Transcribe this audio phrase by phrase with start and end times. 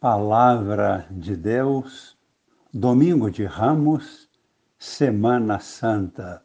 [0.00, 2.16] Palavra de Deus,
[2.72, 4.30] Domingo de Ramos,
[4.78, 6.40] Semana Santa.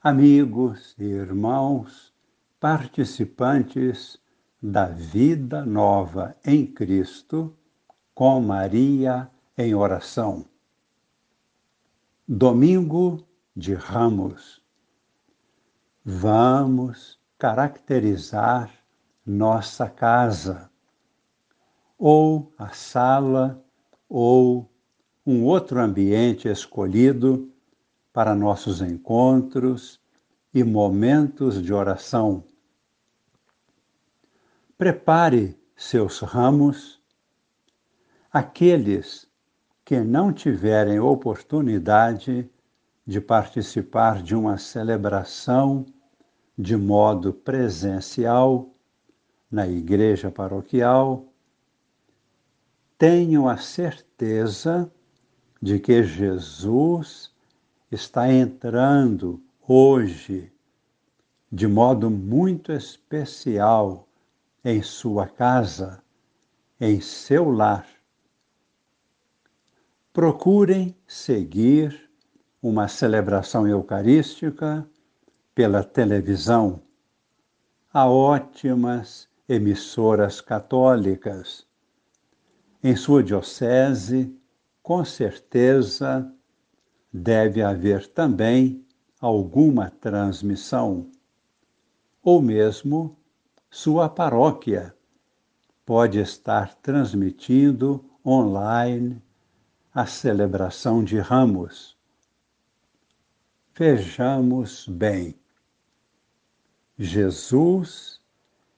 [0.00, 2.14] Amigos e irmãos,
[2.60, 4.20] participantes
[4.62, 7.56] da vida nova em Cristo,
[8.14, 9.28] com Maria
[9.58, 10.44] em oração.
[12.28, 13.26] Domingo
[13.56, 14.62] de Ramos.
[16.04, 18.70] Vamos caracterizar
[19.26, 20.70] nossa casa
[22.04, 23.64] ou a sala,
[24.08, 24.68] ou
[25.24, 27.48] um outro ambiente escolhido
[28.12, 30.00] para nossos encontros
[30.52, 32.42] e momentos de oração.
[34.76, 37.00] Prepare seus ramos.
[38.32, 39.28] Aqueles
[39.84, 42.50] que não tiverem oportunidade
[43.06, 45.86] de participar de uma celebração
[46.58, 48.74] de modo presencial
[49.48, 51.31] na igreja paroquial,
[53.02, 54.88] tenho a certeza
[55.60, 57.34] de que Jesus
[57.90, 60.52] está entrando hoje
[61.50, 64.06] de modo muito especial
[64.64, 66.00] em sua casa,
[66.80, 67.88] em seu lar.
[70.12, 72.08] Procurem seguir
[72.62, 74.88] uma celebração eucarística
[75.56, 76.80] pela televisão.
[77.92, 81.66] Há ótimas emissoras católicas
[82.82, 84.36] em sua diocese,
[84.82, 86.30] com certeza,
[87.12, 88.84] deve haver também
[89.20, 91.10] alguma transmissão,
[92.22, 93.16] ou mesmo
[93.70, 94.94] sua paróquia
[95.86, 99.22] pode estar transmitindo online
[99.94, 101.96] a celebração de ramos.
[103.74, 105.38] Vejamos bem.
[106.98, 108.20] Jesus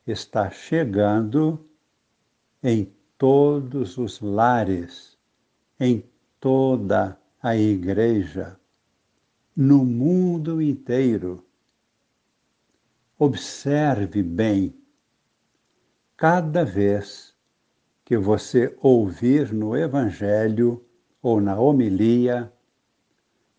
[0.07, 1.69] está chegando
[2.63, 2.93] em
[3.25, 5.17] todos os lares,
[5.81, 6.05] em
[6.39, 8.61] toda a igreja,
[9.57, 11.43] no mundo inteiro.
[13.19, 14.75] Observe bem,
[16.19, 17.35] cada vez
[18.05, 20.85] que você ouvir no Evangelho
[21.23, 22.53] ou na homilia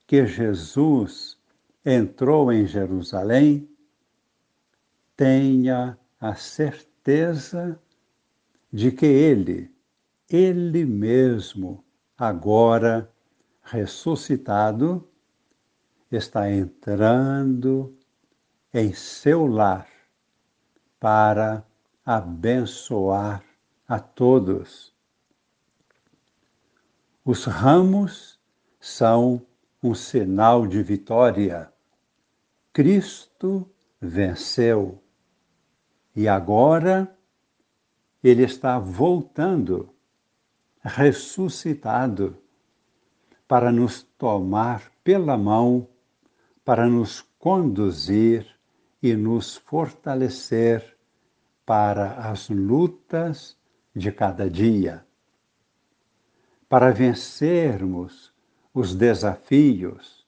[0.05, 1.39] que Jesus
[1.83, 3.67] entrou em Jerusalém,
[5.17, 7.81] tenha a certeza
[8.75, 9.73] de que Ele,
[10.29, 11.81] Ele mesmo,
[12.17, 13.09] agora
[13.63, 15.09] ressuscitado,
[16.11, 17.97] está entrando
[18.73, 19.87] em seu lar
[20.99, 21.65] para
[22.05, 23.45] abençoar
[23.87, 24.93] a todos.
[27.23, 28.37] Os ramos
[28.77, 29.41] são
[29.81, 31.71] um sinal de vitória.
[32.73, 33.71] Cristo
[34.01, 35.01] venceu
[36.13, 37.14] e agora
[38.27, 39.93] ele está voltando,
[40.81, 42.35] ressuscitado,
[43.47, 45.87] para nos tomar pela mão,
[46.63, 48.47] para nos conduzir
[48.99, 50.97] e nos fortalecer
[51.63, 53.55] para as lutas
[53.95, 55.05] de cada dia.
[56.67, 58.33] Para vencermos
[58.73, 60.25] os desafios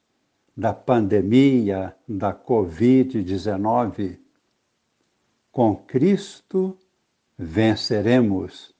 [0.55, 4.19] da pandemia da Covid-19,
[5.51, 6.77] com Cristo
[7.37, 8.73] venceremos.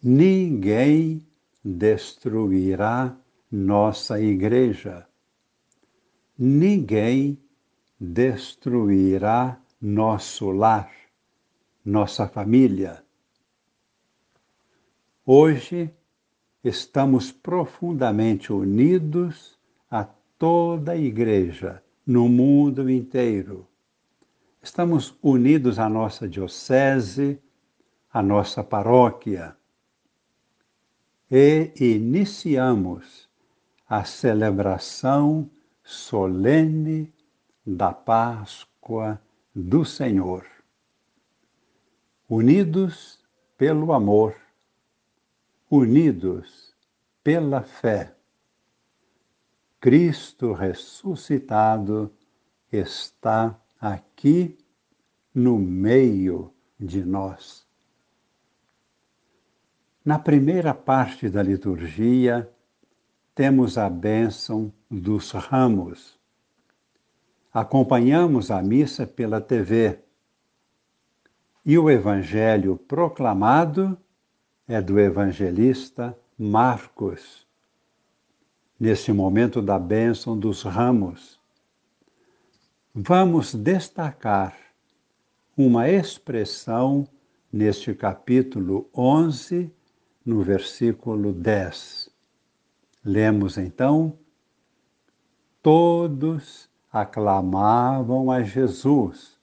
[0.00, 1.26] Ninguém
[1.64, 3.16] destruirá
[3.50, 5.06] nossa igreja.
[6.38, 7.36] Ninguém
[7.98, 10.92] destruirá nosso lar,
[11.84, 13.02] nossa família.
[15.26, 15.90] Hoje
[16.62, 19.58] estamos profundamente unidos
[19.90, 20.04] a
[20.38, 23.66] toda a igreja no mundo inteiro
[24.68, 27.40] Estamos unidos à nossa diocese,
[28.12, 29.56] à nossa paróquia
[31.30, 33.26] e iniciamos
[33.88, 35.50] a celebração
[35.82, 37.10] solene
[37.66, 39.18] da Páscoa
[39.54, 40.44] do Senhor.
[42.28, 43.24] Unidos
[43.56, 44.36] pelo amor,
[45.70, 46.76] unidos
[47.24, 48.14] pela fé.
[49.80, 52.12] Cristo ressuscitado
[52.70, 54.58] está aqui
[55.34, 57.66] no meio de nós.
[60.04, 62.50] Na primeira parte da liturgia,
[63.34, 66.18] temos a bênção dos ramos.
[67.52, 69.98] Acompanhamos a missa pela TV.
[71.64, 73.98] E o evangelho proclamado
[74.66, 77.46] é do evangelista Marcos.
[78.80, 81.38] Nesse momento da bênção dos ramos,
[82.94, 84.67] vamos destacar
[85.58, 87.04] uma expressão
[87.52, 89.68] neste capítulo 11,
[90.24, 92.08] no versículo 10.
[93.04, 94.16] Lemos então:
[95.60, 99.36] Todos aclamavam a Jesus,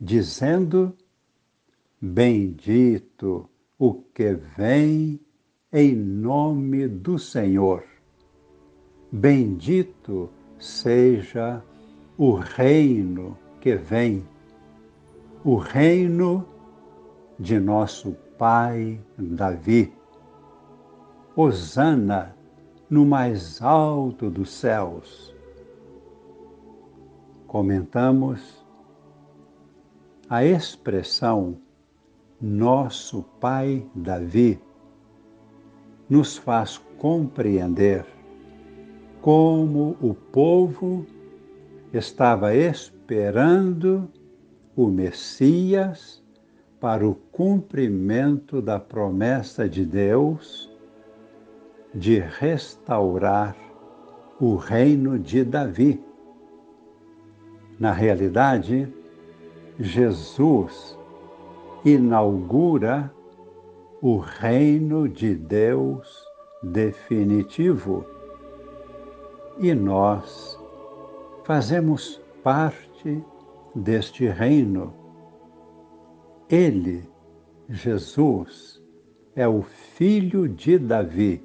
[0.00, 0.92] dizendo:
[2.00, 3.48] Bendito
[3.78, 5.20] o que vem
[5.72, 7.84] em nome do Senhor.
[9.12, 10.28] Bendito
[10.58, 11.62] seja
[12.18, 14.26] o reino que vem,
[15.44, 16.46] o reino
[17.38, 19.92] de nosso pai Davi.
[21.36, 22.34] Hosana
[22.88, 25.34] no mais alto dos céus.
[27.46, 28.64] Comentamos
[30.30, 31.58] a expressão
[32.40, 34.58] nosso pai Davi
[36.08, 38.06] nos faz compreender
[39.20, 41.04] como o povo
[41.92, 44.10] estava esperando
[44.76, 46.22] o Messias
[46.80, 50.70] para o cumprimento da promessa de Deus
[51.94, 53.56] de restaurar
[54.40, 56.02] o reino de Davi.
[57.78, 58.92] Na realidade,
[59.78, 60.98] Jesus
[61.84, 63.12] inaugura
[64.02, 66.24] o reino de Deus
[66.62, 68.04] definitivo
[69.58, 70.58] e nós
[71.44, 73.22] fazemos parte
[73.74, 74.94] deste reino.
[76.48, 77.08] Ele,
[77.68, 78.82] Jesus,
[79.34, 81.42] é o filho de Davi,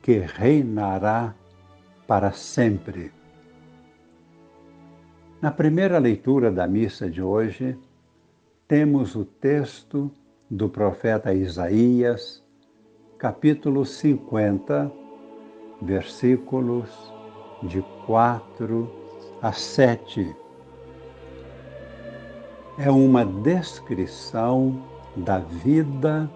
[0.00, 1.34] que reinará
[2.06, 3.12] para sempre.
[5.42, 7.78] Na primeira leitura da missa de hoje,
[8.66, 10.10] temos o texto
[10.48, 12.42] do profeta Isaías,
[13.18, 14.90] capítulo 50,
[15.82, 17.12] versículos
[17.62, 18.90] de 4
[19.42, 20.45] a 7.
[22.78, 24.82] É uma descrição
[25.16, 26.30] da vida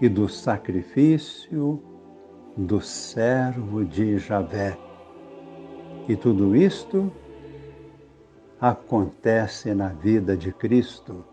[0.00, 1.82] e do sacrifício
[2.56, 4.78] do servo de Javé.
[6.08, 7.12] E tudo isto
[8.60, 11.24] acontece na vida de Cristo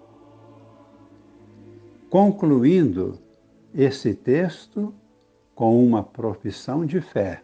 [2.14, 3.18] concluindo
[3.74, 4.94] esse texto
[5.56, 7.44] com uma profissão de fé.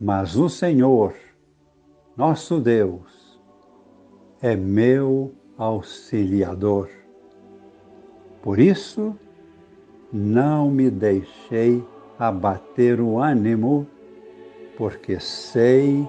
[0.00, 1.14] Mas o Senhor,
[2.16, 3.38] nosso Deus,
[4.40, 6.88] é meu auxiliador.
[8.42, 9.18] Por isso,
[10.12, 11.84] não me deixei
[12.18, 13.86] abater o ânimo,
[14.76, 16.06] porque sei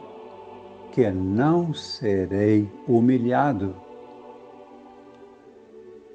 [0.92, 3.76] que não serei humilhado.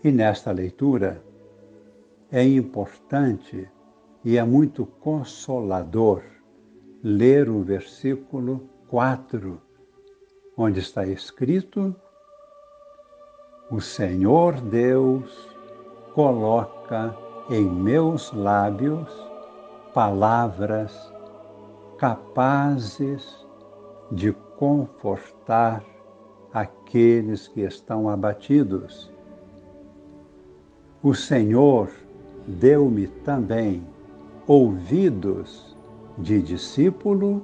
[0.05, 1.23] E nesta leitura
[2.31, 3.69] é importante
[4.25, 6.23] e é muito consolador
[7.03, 9.61] ler o versículo 4,
[10.57, 11.95] onde está escrito:
[13.73, 15.49] O Senhor Deus
[16.15, 17.17] coloca
[17.51, 19.11] em meus lábios
[19.93, 21.13] palavras
[21.99, 23.45] capazes
[24.13, 25.83] de confortar
[26.53, 29.13] aqueles que estão abatidos
[31.05, 31.91] o Senhor
[32.47, 33.85] deu-me também
[34.47, 35.77] ouvidos
[36.17, 37.43] de discípulo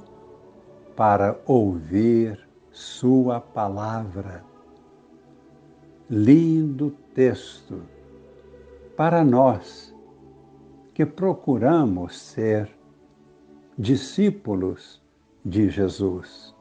[0.95, 2.39] para ouvir
[2.71, 4.48] Sua palavra.
[6.11, 7.83] Lindo texto
[8.97, 9.95] para nós
[10.95, 12.71] que procuramos ser
[13.77, 15.03] discípulos
[15.45, 16.55] de Jesus.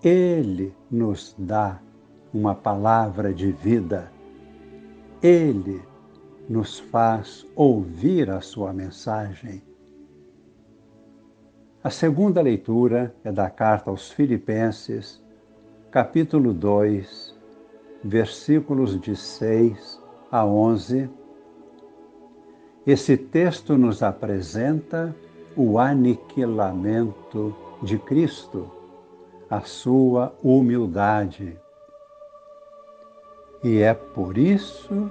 [0.00, 1.80] Ele nos dá
[2.32, 4.12] uma palavra de vida.
[5.20, 5.82] Ele
[6.48, 9.60] nos faz ouvir a sua mensagem.
[11.82, 15.20] A segunda leitura é da carta aos Filipenses,
[15.90, 17.37] capítulo 2,
[18.02, 20.00] versículos de 6
[20.30, 21.08] a 11.
[22.86, 25.14] Esse texto nos apresenta
[25.56, 28.70] o aniquilamento de Cristo,
[29.50, 31.58] a sua humildade.
[33.62, 35.10] E é por isso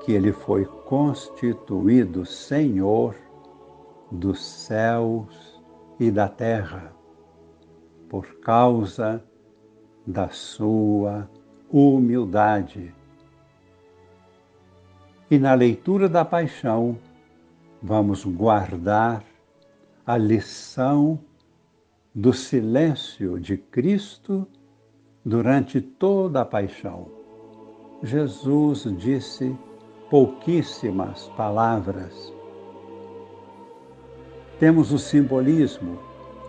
[0.00, 3.14] que ele foi constituído Senhor
[4.10, 5.60] dos céus
[5.98, 6.92] e da terra,
[8.08, 9.22] por causa
[10.06, 11.28] da sua
[11.70, 12.94] humildade.
[15.30, 16.98] E na leitura da paixão,
[17.82, 19.24] vamos guardar
[20.06, 21.18] a lição
[22.14, 24.46] do silêncio de Cristo
[25.24, 27.08] durante toda a paixão.
[28.02, 29.56] Jesus disse
[30.08, 32.32] pouquíssimas palavras.
[34.60, 35.98] Temos o simbolismo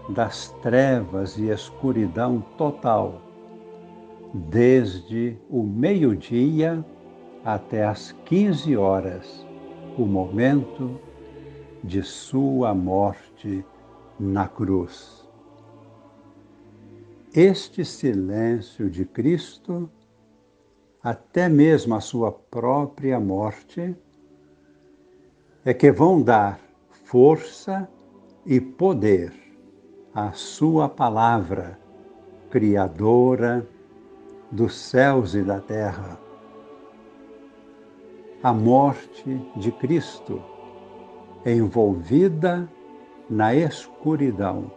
[0.10, 3.22] das trevas e escuridão total,
[4.34, 6.84] desde o meio-dia
[7.44, 9.46] até às 15 horas,
[9.98, 11.00] o momento
[11.84, 13.66] de sua morte
[14.20, 15.28] na cruz.
[17.34, 19.90] Este silêncio de Cristo,
[21.02, 23.96] até mesmo a sua própria morte,
[25.64, 27.88] é que vão dar força
[28.46, 29.34] e poder
[30.14, 31.78] à Sua palavra,
[32.50, 33.68] Criadora
[34.52, 36.20] dos céus e da terra.
[38.42, 40.42] A morte de Cristo,
[41.46, 42.70] envolvida
[43.30, 44.72] na escuridão,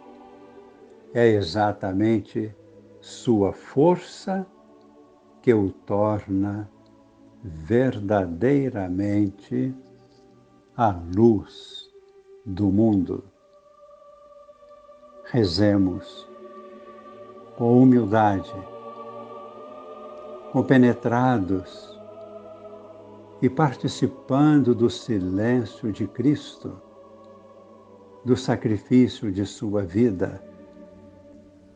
[1.13, 2.53] é exatamente
[2.99, 4.45] Sua força
[5.41, 6.69] que o torna
[7.43, 9.73] verdadeiramente
[10.77, 11.89] a luz
[12.45, 13.23] do mundo.
[15.25, 16.29] Rezemos
[17.57, 18.53] com humildade,
[20.51, 21.97] compenetrados
[23.41, 26.73] e participando do silêncio de Cristo,
[28.25, 30.43] do sacrifício de Sua vida.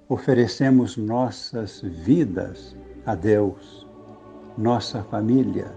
[0.10, 3.88] Oferecemos nossas vidas a Deus,
[4.58, 5.74] nossa família,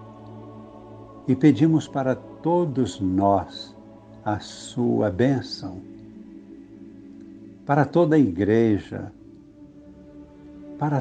[1.29, 3.77] e pedimos para todos nós
[4.25, 5.81] a sua bênção,
[7.65, 9.13] para toda a igreja,
[10.79, 11.01] para